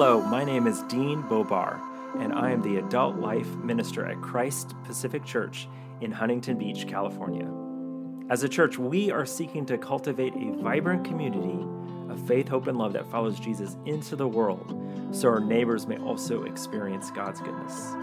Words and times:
Hello, 0.00 0.20
my 0.20 0.44
name 0.44 0.68
is 0.68 0.82
Dean 0.82 1.24
Bobar, 1.24 1.80
and 2.20 2.32
I 2.32 2.52
am 2.52 2.62
the 2.62 2.76
Adult 2.76 3.16
Life 3.16 3.48
Minister 3.56 4.06
at 4.06 4.22
Christ 4.22 4.76
Pacific 4.84 5.24
Church 5.24 5.66
in 6.00 6.12
Huntington 6.12 6.56
Beach, 6.56 6.86
California. 6.86 7.50
As 8.30 8.44
a 8.44 8.48
church, 8.48 8.78
we 8.78 9.10
are 9.10 9.26
seeking 9.26 9.66
to 9.66 9.76
cultivate 9.76 10.34
a 10.36 10.62
vibrant 10.62 11.04
community 11.04 11.66
of 12.08 12.24
faith, 12.28 12.46
hope, 12.46 12.68
and 12.68 12.78
love 12.78 12.92
that 12.92 13.10
follows 13.10 13.40
Jesus 13.40 13.76
into 13.86 14.14
the 14.14 14.28
world 14.28 14.80
so 15.10 15.30
our 15.30 15.40
neighbors 15.40 15.88
may 15.88 15.98
also 15.98 16.44
experience 16.44 17.10
God's 17.10 17.40
goodness. 17.40 17.96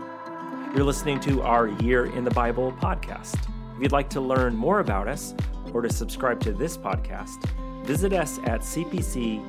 You're 0.75 0.83
listening 0.83 1.21
to 1.21 1.43
our 1.43 1.69
Year 1.81 2.07
in 2.07 2.25
the 2.25 2.31
Bible 2.31 2.73
podcast. 2.73 3.39
If 3.77 3.83
you'd 3.83 3.93
like 3.93 4.09
to 4.09 4.19
learn 4.19 4.53
more 4.53 4.81
about 4.81 5.07
us 5.07 5.33
or 5.73 5.81
to 5.81 5.89
subscribe 5.89 6.41
to 6.41 6.51
this 6.51 6.75
podcast, 6.75 7.49
visit 7.85 8.13
us 8.13 8.39
at 8.39 8.61
cpchb.org. 8.61 9.43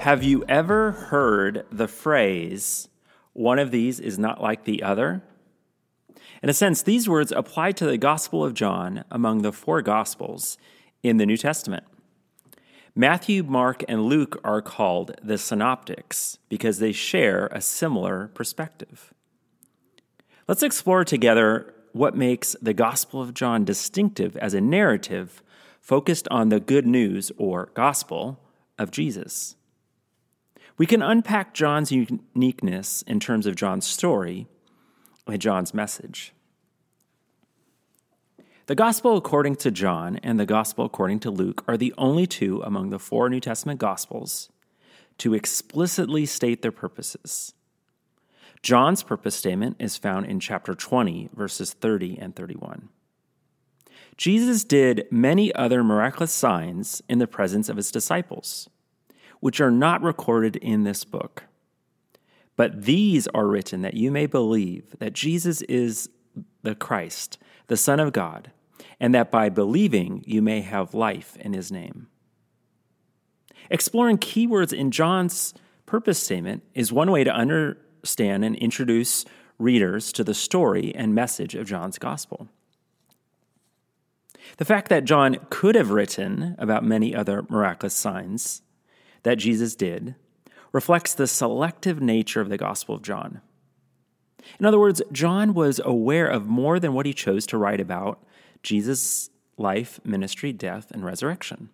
Have 0.00 0.22
you 0.22 0.44
ever 0.48 0.92
heard 0.92 1.64
the 1.72 1.88
phrase, 1.88 2.88
one 3.32 3.58
of 3.58 3.70
these 3.70 3.98
is 3.98 4.18
not 4.18 4.42
like 4.42 4.64
the 4.64 4.82
other? 4.82 5.22
In 6.42 6.48
a 6.48 6.54
sense, 6.54 6.82
these 6.82 7.08
words 7.08 7.32
apply 7.32 7.72
to 7.72 7.86
the 7.86 7.98
Gospel 7.98 8.44
of 8.44 8.54
John 8.54 9.04
among 9.10 9.42
the 9.42 9.52
four 9.52 9.82
Gospels 9.82 10.58
in 11.02 11.16
the 11.16 11.26
New 11.26 11.36
Testament. 11.36 11.84
Matthew, 12.94 13.42
Mark, 13.42 13.84
and 13.88 14.02
Luke 14.02 14.40
are 14.44 14.60
called 14.60 15.12
the 15.22 15.38
synoptics 15.38 16.38
because 16.48 16.80
they 16.80 16.92
share 16.92 17.46
a 17.46 17.60
similar 17.60 18.28
perspective. 18.34 19.14
Let's 20.48 20.62
explore 20.62 21.04
together 21.04 21.72
what 21.92 22.16
makes 22.16 22.56
the 22.60 22.74
Gospel 22.74 23.22
of 23.22 23.34
John 23.34 23.64
distinctive 23.64 24.36
as 24.36 24.52
a 24.54 24.60
narrative 24.60 25.42
focused 25.80 26.28
on 26.30 26.48
the 26.48 26.60
good 26.60 26.86
news 26.86 27.32
or 27.36 27.70
gospel 27.74 28.38
of 28.78 28.90
Jesus. 28.90 29.56
We 30.78 30.86
can 30.86 31.02
unpack 31.02 31.52
John's 31.52 31.92
uniqueness 31.92 33.02
in 33.02 33.20
terms 33.20 33.46
of 33.46 33.56
John's 33.56 33.86
story 33.86 34.46
and 35.26 35.40
John's 35.40 35.74
message. 35.74 36.32
The 38.66 38.74
Gospel 38.76 39.16
according 39.16 39.56
to 39.56 39.70
John 39.70 40.20
and 40.22 40.38
the 40.38 40.46
Gospel 40.46 40.84
according 40.84 41.18
to 41.20 41.30
Luke 41.30 41.64
are 41.66 41.76
the 41.76 41.92
only 41.98 42.26
two 42.26 42.62
among 42.62 42.90
the 42.90 43.00
four 43.00 43.28
New 43.28 43.40
Testament 43.40 43.80
Gospels 43.80 44.48
to 45.18 45.34
explicitly 45.34 46.24
state 46.24 46.62
their 46.62 46.70
purposes. 46.70 47.52
John's 48.62 49.02
purpose 49.02 49.34
statement 49.34 49.76
is 49.80 49.96
found 49.96 50.26
in 50.26 50.38
chapter 50.38 50.74
20, 50.74 51.30
verses 51.34 51.72
30 51.72 52.18
and 52.18 52.36
31. 52.36 52.90
Jesus 54.20 54.64
did 54.64 55.06
many 55.10 55.50
other 55.54 55.82
miraculous 55.82 56.30
signs 56.30 57.00
in 57.08 57.20
the 57.20 57.26
presence 57.26 57.70
of 57.70 57.78
his 57.78 57.90
disciples, 57.90 58.68
which 59.40 59.62
are 59.62 59.70
not 59.70 60.02
recorded 60.02 60.56
in 60.56 60.84
this 60.84 61.04
book. 61.04 61.44
But 62.54 62.82
these 62.82 63.28
are 63.28 63.46
written 63.46 63.80
that 63.80 63.94
you 63.94 64.10
may 64.10 64.26
believe 64.26 64.94
that 64.98 65.14
Jesus 65.14 65.62
is 65.62 66.10
the 66.60 66.74
Christ, 66.74 67.38
the 67.68 67.78
Son 67.78 67.98
of 67.98 68.12
God, 68.12 68.50
and 69.00 69.14
that 69.14 69.30
by 69.30 69.48
believing 69.48 70.22
you 70.26 70.42
may 70.42 70.60
have 70.60 70.92
life 70.92 71.34
in 71.38 71.54
his 71.54 71.72
name. 71.72 72.08
Exploring 73.70 74.18
keywords 74.18 74.74
in 74.74 74.90
John's 74.90 75.54
purpose 75.86 76.18
statement 76.18 76.62
is 76.74 76.92
one 76.92 77.10
way 77.10 77.24
to 77.24 77.32
understand 77.32 78.44
and 78.44 78.54
introduce 78.56 79.24
readers 79.58 80.12
to 80.12 80.22
the 80.22 80.34
story 80.34 80.94
and 80.94 81.14
message 81.14 81.54
of 81.54 81.66
John's 81.66 81.96
gospel. 81.96 82.50
The 84.56 84.64
fact 84.64 84.88
that 84.88 85.04
John 85.04 85.36
could 85.50 85.74
have 85.74 85.90
written 85.90 86.56
about 86.58 86.84
many 86.84 87.14
other 87.14 87.44
miraculous 87.48 87.94
signs 87.94 88.62
that 89.22 89.38
Jesus 89.38 89.74
did 89.74 90.14
reflects 90.72 91.14
the 91.14 91.26
selective 91.26 92.00
nature 92.00 92.40
of 92.40 92.48
the 92.48 92.56
Gospel 92.56 92.94
of 92.94 93.02
John. 93.02 93.40
In 94.58 94.66
other 94.66 94.78
words, 94.78 95.02
John 95.12 95.54
was 95.54 95.80
aware 95.84 96.26
of 96.26 96.46
more 96.46 96.80
than 96.80 96.94
what 96.94 97.06
he 97.06 97.12
chose 97.12 97.46
to 97.46 97.58
write 97.58 97.80
about 97.80 98.22
Jesus' 98.62 99.30
life, 99.56 100.00
ministry, 100.04 100.52
death, 100.52 100.90
and 100.90 101.04
resurrection. 101.04 101.70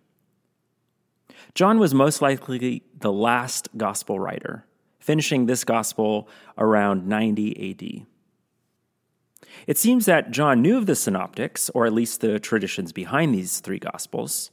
John 1.53 1.79
was 1.79 1.93
most 1.93 2.21
likely 2.21 2.83
the 2.97 3.11
last 3.11 3.69
gospel 3.77 4.19
writer, 4.19 4.65
finishing 4.99 5.45
this 5.45 5.63
gospel 5.63 6.27
around 6.57 7.07
90 7.07 7.71
AD. 7.71 8.05
It 9.65 9.77
seems 9.77 10.05
that 10.05 10.31
John 10.31 10.61
knew 10.61 10.77
of 10.77 10.85
the 10.85 10.95
synoptics, 10.95 11.69
or 11.71 11.85
at 11.85 11.93
least 11.93 12.21
the 12.21 12.39
traditions 12.39 12.91
behind 12.91 13.33
these 13.33 13.59
three 13.59 13.79
gospels. 13.79 14.51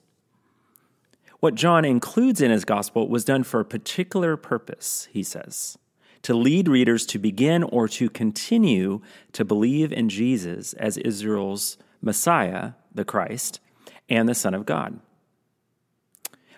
What 1.40 1.54
John 1.54 1.84
includes 1.84 2.40
in 2.40 2.50
his 2.50 2.64
gospel 2.64 3.08
was 3.08 3.24
done 3.24 3.44
for 3.44 3.60
a 3.60 3.64
particular 3.64 4.36
purpose, 4.36 5.08
he 5.12 5.22
says 5.22 5.78
to 6.24 6.34
lead 6.34 6.68
readers 6.68 7.04
to 7.04 7.18
begin 7.18 7.62
or 7.62 7.86
to 7.86 8.08
continue 8.08 9.00
to 9.32 9.44
believe 9.44 9.92
in 9.92 10.08
Jesus 10.08 10.72
as 10.72 10.96
Israel's 10.96 11.76
Messiah, 12.00 12.72
the 12.94 13.04
Christ, 13.04 13.60
and 14.08 14.26
the 14.26 14.34
Son 14.34 14.54
of 14.54 14.64
God. 14.64 15.00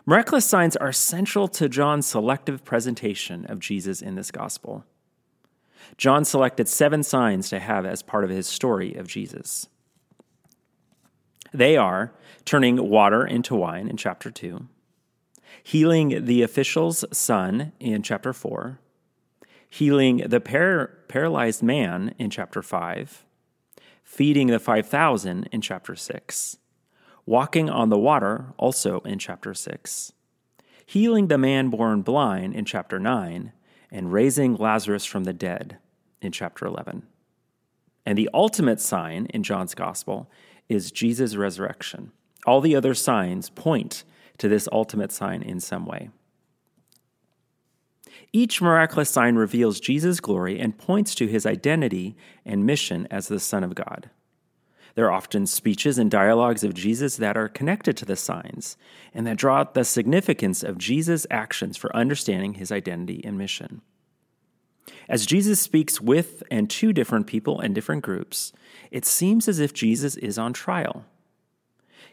Miraculous 0.07 0.47
signs 0.47 0.77
are 0.77 0.93
central 0.93 1.49
to 1.49 1.69
John's 1.69 2.07
selective 2.07 2.65
presentation 2.65 3.45
of 3.47 3.59
Jesus 3.59 4.01
in 4.01 4.15
this 4.15 4.31
gospel. 4.31 4.85
John 5.97 6.25
selected 6.25 6.69
seven 6.69 7.03
signs 7.03 7.49
to 7.51 7.59
have 7.59 7.87
as 7.87 8.03
part 8.03 8.25
of 8.25 8.31
his 8.31 8.47
story 8.47 8.95
of 8.95 9.09
Jesus. 9.09 9.69
They 11.53 11.77
are 11.77 12.13
turning 12.45 12.89
water 12.89 13.27
into 13.27 13.55
wine 13.55 13.89
in 13.89 13.97
chapter 13.97 14.31
2, 14.31 14.69
healing 15.63 16.25
the 16.25 16.43
official's 16.43 17.05
son 17.13 17.73
in 17.81 18.03
chapter 18.03 18.33
4, 18.33 18.79
healing 19.69 20.19
the 20.19 20.41
par- 20.41 20.91
paralyzed 21.09 21.63
man 21.63 22.15
in 22.19 22.31
chapter 22.31 22.63
5, 22.63 23.25
feeding 24.05 24.49
the 24.49 24.59
5,000 24.59 25.49
in 25.51 25.61
chapter 25.61 25.97
6, 25.97 26.59
walking 27.25 27.69
on 27.69 27.89
the 27.89 27.99
water 27.99 28.53
also 28.57 29.01
in 29.01 29.19
chapter 29.19 29.55
6, 29.55 30.13
healing 30.85 31.29
the 31.29 31.39
man 31.39 31.69
born 31.71 32.03
blind 32.03 32.55
in 32.55 32.65
chapter 32.65 33.01
9, 33.01 33.53
and 33.91 34.13
raising 34.13 34.57
Lazarus 34.57 35.05
from 35.05 35.25
the 35.25 35.33
dead 35.33 35.79
in 36.21 36.33
chapter 36.33 36.67
11. 36.67 37.07
And 38.05 38.17
the 38.17 38.31
ultimate 38.33 38.81
sign 38.81 39.27
in 39.27 39.43
John's 39.43 39.75
gospel 39.75 40.31
is 40.69 40.93
Jesus' 40.93 41.37
resurrection. 41.37 42.13
All 42.47 42.61
the 42.61 42.77
other 42.77 42.95
signs 42.95 43.51
point 43.51 44.05
to 44.39 44.49
this 44.49 44.69
ultimate 44.71 45.13
sign 45.13 45.43
in 45.43 45.61
some 45.61 45.87
way. 45.87 46.11
Each 48.33 48.61
miraculous 48.61 49.11
sign 49.11 49.37
reveals 49.37 49.81
Jesus' 49.81 50.21
glory 50.21 50.61
and 50.61 50.77
points 50.77 51.15
to 51.17 51.27
his 51.27 51.47
identity 51.47 52.17
and 52.45 52.67
mission 52.67 53.07
as 53.11 53.29
the 53.29 53.41
Son 53.41 53.65
of 53.65 53.75
God. 53.75 54.11
There 54.97 55.07
are 55.07 55.13
often 55.13 55.47
speeches 55.47 55.99
and 55.99 56.11
dialogues 56.11 56.65
of 56.65 56.73
Jesus 56.73 57.17
that 57.17 57.37
are 57.37 57.49
connected 57.49 57.99
to 57.99 58.07
the 58.07 58.17
signs 58.17 58.79
and 59.13 59.27
that 59.27 59.37
draw 59.37 59.59
out 59.59 59.75
the 59.75 59.85
significance 59.85 60.63
of 60.63 60.79
Jesus' 60.79 61.27
actions 61.31 61.77
for 61.77 61.95
understanding 61.95 62.55
his 62.55 62.73
identity 62.73 63.21
and 63.23 63.37
mission. 63.37 63.83
As 65.07 65.27
Jesus 65.27 65.61
speaks 65.61 66.01
with 66.01 66.43
and 66.51 66.71
to 66.71 66.95
different 66.95 67.27
people 67.27 67.61
and 67.61 67.75
different 67.75 68.03
groups, 68.03 68.55
it 68.91 69.05
seems 69.05 69.49
as 69.49 69.61
if 69.61 69.75
Jesus 69.75 70.17
is 70.17 70.39
on 70.39 70.55
trial. 70.55 71.05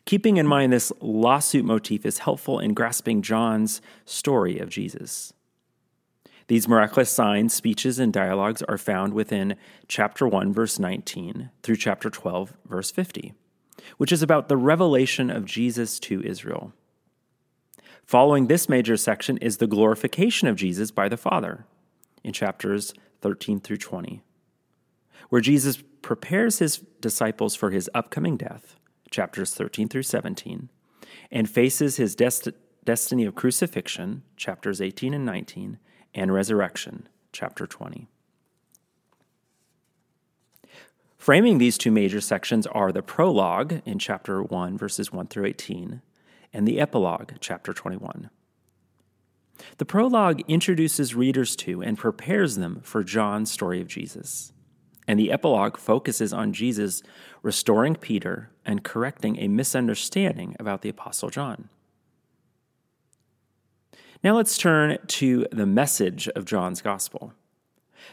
Keeping 0.06 0.36
in 0.36 0.46
mind 0.46 0.74
this 0.74 0.92
lawsuit 1.00 1.64
motif 1.64 2.06
is 2.06 2.20
helpful 2.20 2.60
in 2.60 2.74
grasping 2.74 3.22
John's 3.22 3.82
story 4.04 4.60
of 4.60 4.70
Jesus. 4.70 5.32
These 6.48 6.68
miraculous 6.68 7.10
signs, 7.10 7.54
speeches, 7.54 8.00
and 8.00 8.12
dialogues 8.12 8.62
are 8.64 8.78
found 8.78 9.14
within 9.14 9.56
chapter 9.88 10.28
1, 10.28 10.54
verse 10.54 10.78
19 10.80 11.50
through 11.62 11.78
chapter 11.78 12.10
12, 12.10 12.58
verse 12.66 12.92
50, 12.92 13.34
which 13.98 14.12
is 14.12 14.22
about 14.22 14.50
the 14.50 14.58
revelation 14.58 15.30
of 15.30 15.46
Jesus 15.46 16.00
to 16.00 16.22
Israel. 16.24 16.74
Following 18.06 18.48
this 18.48 18.68
major 18.68 18.98
section 18.98 19.38
is 19.38 19.58
the 19.58 19.68
glorification 19.68 20.48
of 20.48 20.58
Jesus 20.58 20.92
by 20.92 21.08
the 21.08 21.18
Father 21.18 21.66
in 22.24 22.34
chapters 22.34 22.94
13 23.22 23.62
through 23.62 23.78
20, 23.78 24.22
where 25.30 25.42
Jesus 25.42 25.82
prepares 26.02 26.60
his 26.60 26.78
disciples 27.00 27.56
for 27.56 27.72
his 27.72 27.90
upcoming 27.94 28.36
death, 28.36 28.76
chapters 29.10 29.54
13 29.54 29.88
through 29.88 30.04
17, 30.04 30.70
and 31.32 31.50
faces 31.50 31.96
his 31.96 32.16
dest- 32.16 32.50
destiny 32.84 33.24
of 33.24 33.36
crucifixion, 33.36 34.24
chapters 34.36 34.82
18 34.82 35.14
and 35.14 35.26
19, 35.26 35.80
and 36.14 36.34
resurrection, 36.34 37.08
chapter 37.32 37.66
20. 37.66 38.08
Framing 41.18 41.58
these 41.58 41.78
two 41.78 41.92
major 41.92 42.20
sections 42.20 42.68
are 42.68 42.92
the 42.92 43.02
prologue 43.02 43.82
in 43.86 43.98
chapter 43.98 44.44
1, 44.44 44.78
verses 44.78 45.14
1 45.14 45.28
through 45.28 45.46
18, 45.46 46.02
and 46.52 46.68
the 46.68 46.82
epilogue, 46.82 47.32
chapter 47.40 47.74
21. 47.74 48.30
The 49.78 49.86
prologue 49.86 50.42
introduces 50.48 51.16
readers 51.16 51.56
to 51.58 51.82
and 51.82 51.98
prepares 51.98 52.58
them 52.58 52.82
for 52.84 53.04
John's 53.04 53.52
story 53.52 53.80
of 53.80 53.88
Jesus. 53.88 54.52
And 55.08 55.20
the 55.20 55.32
epilogue 55.32 55.78
focuses 55.78 56.34
on 56.34 56.54
Jesus 56.54 57.04
restoring 57.42 57.96
Peter 57.96 58.50
and 58.66 58.84
correcting 58.84 59.38
a 59.40 59.48
misunderstanding 59.48 60.56
about 60.60 60.82
the 60.82 60.90
Apostle 60.90 61.30
John. 61.30 61.70
Now 64.24 64.38
let's 64.38 64.58
turn 64.58 65.00
to 65.06 65.46
the 65.52 65.66
message 65.66 66.30
of 66.30 66.46
John's 66.46 66.82
gospel. 66.82 67.34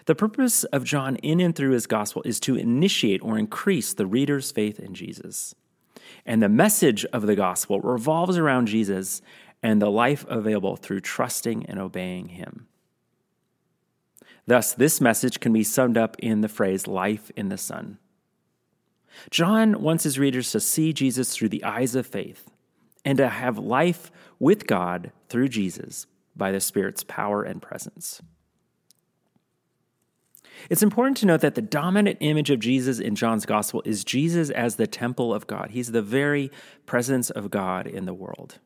The 0.06 0.16
purpose 0.16 0.64
of 0.64 0.82
John 0.82 1.16
in 1.16 1.40
and 1.40 1.54
through 1.54 1.70
his 1.70 1.86
gospel 1.86 2.22
is 2.24 2.40
to 2.40 2.56
initiate 2.56 3.22
or 3.22 3.38
increase 3.38 3.94
the 3.94 4.06
reader's 4.06 4.50
faith 4.50 4.80
in 4.80 4.94
Jesus. 4.94 5.54
And 6.26 6.42
the 6.42 6.48
message 6.48 7.04
of 7.06 7.26
the 7.26 7.36
gospel 7.36 7.80
revolves 7.80 8.36
around 8.36 8.66
Jesus 8.66 9.22
and 9.62 9.80
the 9.80 9.90
life 9.90 10.24
available 10.28 10.74
through 10.74 11.00
trusting 11.00 11.66
and 11.66 11.78
obeying 11.78 12.30
him. 12.30 12.66
Thus, 14.46 14.72
this 14.72 15.00
message 15.00 15.38
can 15.38 15.52
be 15.52 15.62
summed 15.62 15.96
up 15.96 16.16
in 16.18 16.40
the 16.40 16.48
phrase 16.48 16.88
life 16.88 17.30
in 17.36 17.50
the 17.50 17.58
Son. 17.58 17.98
John 19.30 19.80
wants 19.80 20.02
his 20.04 20.18
readers 20.18 20.50
to 20.52 20.60
see 20.60 20.92
Jesus 20.92 21.36
through 21.36 21.50
the 21.50 21.62
eyes 21.62 21.94
of 21.94 22.06
faith 22.06 22.50
and 23.04 23.18
to 23.18 23.28
have 23.28 23.58
life 23.58 24.10
with 24.38 24.66
God 24.66 25.12
through 25.28 25.48
Jesus 25.48 26.06
by 26.36 26.52
the 26.52 26.60
Spirit's 26.60 27.04
power 27.04 27.42
and 27.42 27.60
presence. 27.60 28.20
It's 30.68 30.82
important 30.82 31.16
to 31.18 31.26
note 31.26 31.40
that 31.40 31.54
the 31.54 31.62
dominant 31.62 32.18
image 32.20 32.50
of 32.50 32.60
Jesus 32.60 32.98
in 32.98 33.14
John's 33.14 33.46
gospel 33.46 33.82
is 33.86 34.04
Jesus 34.04 34.50
as 34.50 34.76
the 34.76 34.86
temple 34.86 35.32
of 35.32 35.46
God. 35.46 35.70
He's 35.70 35.92
the 35.92 36.02
very 36.02 36.50
presence 36.84 37.30
of 37.30 37.50
God 37.50 37.86
in 37.86 38.04
the 38.04 38.14
world. 38.14 38.58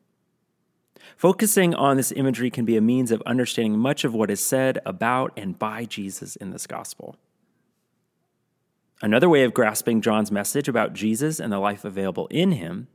Focusing 1.15 1.73
on 1.73 1.95
this 1.95 2.11
imagery 2.11 2.49
can 2.49 2.65
be 2.65 2.75
a 2.75 2.81
means 2.81 3.11
of 3.11 3.23
understanding 3.25 3.77
much 3.77 4.03
of 4.03 4.13
what 4.13 4.31
is 4.31 4.41
said 4.41 4.79
about 4.85 5.31
and 5.37 5.57
by 5.57 5.85
Jesus 5.85 6.35
in 6.35 6.49
this 6.49 6.67
gospel. 6.67 7.15
Another 9.01 9.29
way 9.29 9.43
of 9.43 9.53
grasping 9.53 10.01
John's 10.01 10.31
message 10.31 10.67
about 10.67 10.93
Jesus 10.93 11.39
and 11.39 11.53
the 11.53 11.59
life 11.59 11.85
available 11.85 12.27
in 12.27 12.53
him 12.53 12.87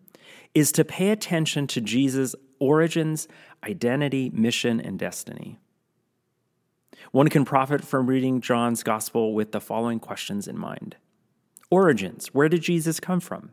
is 0.55 0.73
to 0.73 0.85
pay 0.85 1.11
attention 1.11 1.67
to 1.69 1.81
Jesus' 1.81 2.35
origins, 2.59 3.29
identity, 3.65 4.31
mission, 4.31 4.81
and 4.81 4.99
destiny. 4.99 5.59
One 7.13 7.29
can 7.29 7.45
profit 7.45 7.85
from 7.85 8.07
reading 8.07 8.41
John's 8.41 8.83
gospel 8.83 9.35
with 9.35 9.53
the 9.53 9.61
following 9.61 9.99
questions 9.99 10.47
in 10.47 10.59
mind 10.59 10.97
Origins, 11.71 12.29
where 12.29 12.49
did 12.49 12.63
Jesus 12.63 13.01
come 13.01 13.21
from? 13.21 13.51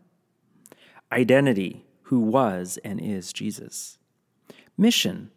Identity, 1.12 1.86
who 2.04 2.20
was 2.20 2.80
and 2.84 3.00
is 3.00 3.32
Jesus? 3.32 3.98
Mission, 4.78 5.32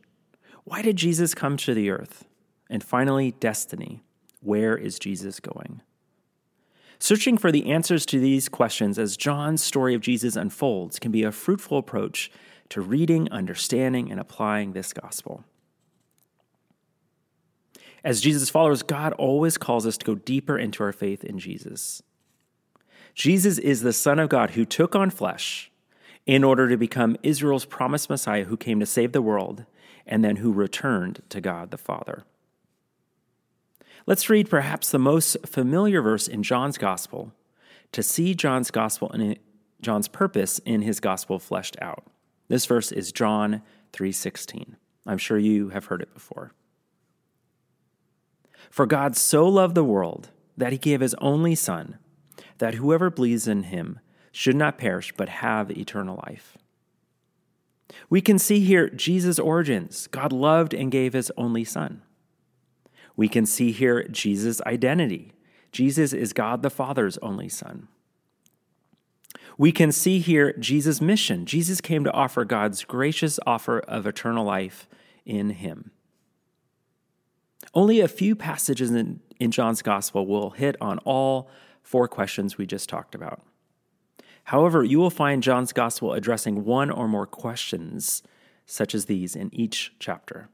why 0.64 0.82
did 0.82 0.96
Jesus 0.96 1.34
come 1.34 1.56
to 1.58 1.74
the 1.74 1.90
earth? 1.90 2.24
And 2.68 2.82
finally, 2.82 3.32
destiny, 3.32 4.02
where 4.40 4.76
is 4.76 4.98
Jesus 4.98 5.40
going? 5.40 5.82
Searching 7.02 7.38
for 7.38 7.50
the 7.50 7.70
answers 7.70 8.04
to 8.06 8.20
these 8.20 8.50
questions 8.50 8.98
as 8.98 9.16
John's 9.16 9.62
story 9.62 9.94
of 9.94 10.02
Jesus 10.02 10.36
unfolds 10.36 10.98
can 10.98 11.10
be 11.10 11.22
a 11.22 11.32
fruitful 11.32 11.78
approach 11.78 12.30
to 12.68 12.82
reading, 12.82 13.26
understanding, 13.32 14.10
and 14.10 14.20
applying 14.20 14.72
this 14.72 14.92
gospel. 14.92 15.42
As 18.04 18.20
Jesus 18.20 18.50
followers, 18.50 18.82
God 18.82 19.14
always 19.14 19.56
calls 19.56 19.86
us 19.86 19.96
to 19.96 20.04
go 20.04 20.14
deeper 20.14 20.58
into 20.58 20.82
our 20.82 20.92
faith 20.92 21.24
in 21.24 21.38
Jesus. 21.38 22.02
Jesus 23.14 23.56
is 23.58 23.80
the 23.80 23.94
Son 23.94 24.18
of 24.18 24.28
God 24.28 24.50
who 24.50 24.66
took 24.66 24.94
on 24.94 25.08
flesh 25.08 25.70
in 26.26 26.44
order 26.44 26.68
to 26.68 26.76
become 26.76 27.16
Israel's 27.22 27.64
promised 27.64 28.10
Messiah 28.10 28.44
who 28.44 28.58
came 28.58 28.78
to 28.78 28.86
save 28.86 29.12
the 29.12 29.22
world 29.22 29.64
and 30.06 30.22
then 30.22 30.36
who 30.36 30.52
returned 30.52 31.22
to 31.30 31.40
God 31.40 31.70
the 31.70 31.78
Father. 31.78 32.24
Let's 34.06 34.30
read 34.30 34.50
perhaps 34.50 34.90
the 34.90 34.98
most 34.98 35.36
familiar 35.46 36.02
verse 36.02 36.26
in 36.28 36.42
John's 36.42 36.78
gospel 36.78 37.32
to 37.92 38.02
see 38.02 38.34
John's 38.34 38.70
gospel 38.70 39.10
and 39.10 39.38
John's 39.80 40.08
purpose 40.08 40.58
in 40.60 40.82
his 40.82 41.00
gospel 41.00 41.38
fleshed 41.38 41.76
out. 41.80 42.04
This 42.48 42.66
verse 42.66 42.92
is 42.92 43.12
John 43.12 43.62
3:16. 43.92 44.76
I'm 45.06 45.18
sure 45.18 45.38
you 45.38 45.70
have 45.70 45.86
heard 45.86 46.02
it 46.02 46.12
before. 46.12 46.52
For 48.70 48.86
God 48.86 49.16
so 49.16 49.48
loved 49.48 49.74
the 49.74 49.84
world 49.84 50.30
that 50.56 50.72
he 50.72 50.78
gave 50.78 51.00
his 51.00 51.14
only 51.14 51.54
son 51.54 51.98
that 52.58 52.74
whoever 52.74 53.10
believes 53.10 53.48
in 53.48 53.64
him 53.64 53.98
should 54.32 54.56
not 54.56 54.78
perish 54.78 55.12
but 55.16 55.28
have 55.28 55.70
eternal 55.70 56.22
life. 56.26 56.56
We 58.08 58.20
can 58.20 58.38
see 58.38 58.60
here 58.60 58.88
Jesus' 58.88 59.38
origins. 59.38 60.06
God 60.08 60.32
loved 60.32 60.74
and 60.74 60.92
gave 60.92 61.12
his 61.12 61.32
only 61.36 61.64
son. 61.64 62.02
We 63.20 63.28
can 63.28 63.44
see 63.44 63.70
here 63.70 64.04
Jesus' 64.04 64.62
identity. 64.62 65.34
Jesus 65.72 66.14
is 66.14 66.32
God 66.32 66.62
the 66.62 66.70
Father's 66.70 67.18
only 67.18 67.50
Son. 67.50 67.88
We 69.58 69.72
can 69.72 69.92
see 69.92 70.20
here 70.20 70.54
Jesus' 70.58 71.02
mission. 71.02 71.44
Jesus 71.44 71.82
came 71.82 72.02
to 72.04 72.12
offer 72.12 72.46
God's 72.46 72.82
gracious 72.82 73.38
offer 73.46 73.80
of 73.80 74.06
eternal 74.06 74.46
life 74.46 74.88
in 75.26 75.50
him. 75.50 75.90
Only 77.74 78.00
a 78.00 78.08
few 78.08 78.34
passages 78.34 78.90
in, 78.90 79.20
in 79.38 79.50
John's 79.50 79.82
gospel 79.82 80.26
will 80.26 80.52
hit 80.52 80.76
on 80.80 80.98
all 81.00 81.50
four 81.82 82.08
questions 82.08 82.56
we 82.56 82.64
just 82.64 82.88
talked 82.88 83.14
about. 83.14 83.42
However, 84.44 84.82
you 84.82 84.98
will 84.98 85.10
find 85.10 85.42
John's 85.42 85.74
gospel 85.74 86.14
addressing 86.14 86.64
one 86.64 86.90
or 86.90 87.06
more 87.06 87.26
questions, 87.26 88.22
such 88.64 88.94
as 88.94 89.04
these, 89.04 89.36
in 89.36 89.54
each 89.54 89.92
chapter. 89.98 90.48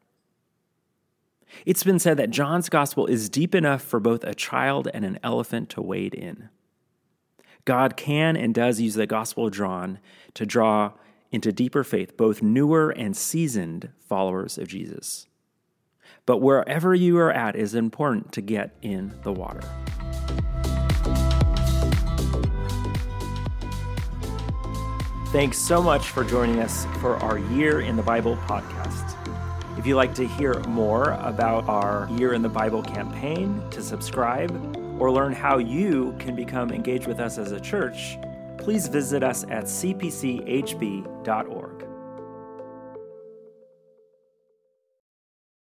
It's 1.65 1.83
been 1.83 1.99
said 1.99 2.17
that 2.17 2.31
John's 2.31 2.69
gospel 2.69 3.07
is 3.07 3.29
deep 3.29 3.55
enough 3.55 3.83
for 3.83 4.01
both 4.01 4.25
a 4.25 4.35
child 4.35 4.89
and 4.93 5.05
an 5.05 5.19
elephant 5.23 5.71
to 5.71 5.83
wade 5.83 6.15
in. 6.15 6.49
God 7.65 7.97
can 7.97 8.37
and 8.37 8.55
does 8.55 8.81
use 8.81 8.95
the 8.95 9.07
gospel 9.07 9.47
of 9.47 9.53
John 9.53 9.99
to 10.35 10.47
draw 10.47 10.93
into 11.31 11.53
deeper 11.53 11.83
faith 11.83 12.17
both 12.17 12.43
newer 12.43 12.91
and 12.91 13.17
seasoned 13.17 13.91
followers 13.99 14.59
of 14.59 14.69
Jesus. 14.69 15.27
But 16.25 16.39
wherever 16.39 16.95
you 16.95 17.19
are 17.19 17.33
at 17.33 17.57
is 17.57 17.75
important 17.75 18.33
to 18.33 18.41
get 18.41 18.77
in 18.83 19.15
the 19.23 19.33
water. 19.33 19.63
Thanks 25.33 25.59
so 25.59 25.83
much 25.83 26.09
for 26.09 26.25
joining 26.25 26.61
us 26.61 26.87
for 27.01 27.17
our 27.17 27.39
Year 27.39 27.81
in 27.81 27.97
the 27.97 28.03
Bible 28.03 28.37
podcast. 28.47 29.06
If 29.77 29.87
you'd 29.87 29.97
like 29.97 30.15
to 30.15 30.27
hear 30.27 30.55
more 30.61 31.13
about 31.21 31.69
our 31.69 32.09
Year 32.13 32.33
in 32.33 32.41
the 32.41 32.49
Bible 32.49 32.83
campaign, 32.83 33.63
to 33.71 33.83
subscribe, 33.83 34.51
or 34.99 35.13
learn 35.13 35.35
how 35.35 35.59
you 35.59 36.17
can 36.19 36.35
become 36.35 36.73
engaged 36.73 37.07
with 37.07 37.21
us 37.21 37.37
as 37.37 37.53
a 37.53 37.61
church, 37.61 38.19
please 38.57 38.89
visit 38.89 39.23
us 39.23 39.45
at 39.45 39.65
cpchb.org. 39.65 40.67